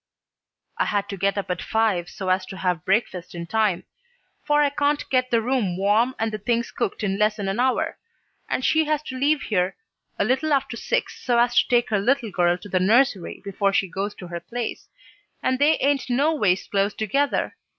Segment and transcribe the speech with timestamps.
[0.79, 3.83] "I had to get up at five so as to have breakfast in time,
[4.43, 7.99] for I can't get the room warm and the things cooked in less'n an hour,
[8.49, 9.75] and she has to leave here
[10.17, 13.73] a little after six so as to take her little girl to the nursery before
[13.73, 14.89] she goes to her place,
[15.43, 17.55] and they ain't noways close together.